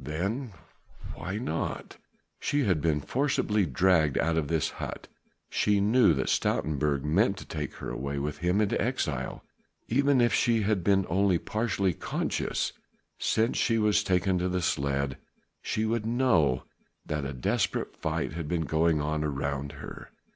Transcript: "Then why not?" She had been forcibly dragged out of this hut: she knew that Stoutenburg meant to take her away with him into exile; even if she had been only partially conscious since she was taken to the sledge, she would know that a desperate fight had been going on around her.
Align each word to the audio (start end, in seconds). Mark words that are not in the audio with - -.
"Then 0.00 0.52
why 1.16 1.38
not?" 1.38 1.96
She 2.38 2.62
had 2.66 2.80
been 2.80 3.00
forcibly 3.00 3.66
dragged 3.66 4.16
out 4.16 4.36
of 4.36 4.46
this 4.46 4.70
hut: 4.78 5.08
she 5.50 5.80
knew 5.80 6.14
that 6.14 6.28
Stoutenburg 6.28 7.02
meant 7.02 7.36
to 7.38 7.44
take 7.44 7.74
her 7.82 7.90
away 7.90 8.20
with 8.20 8.38
him 8.38 8.60
into 8.60 8.80
exile; 8.80 9.42
even 9.88 10.20
if 10.20 10.32
she 10.32 10.62
had 10.62 10.84
been 10.84 11.04
only 11.08 11.36
partially 11.36 11.94
conscious 11.94 12.72
since 13.18 13.56
she 13.58 13.76
was 13.76 14.04
taken 14.04 14.38
to 14.38 14.48
the 14.48 14.62
sledge, 14.62 15.16
she 15.62 15.84
would 15.84 16.06
know 16.06 16.62
that 17.04 17.24
a 17.24 17.32
desperate 17.32 17.96
fight 17.96 18.34
had 18.34 18.46
been 18.46 18.66
going 18.66 19.00
on 19.00 19.24
around 19.24 19.72
her. 19.82 20.10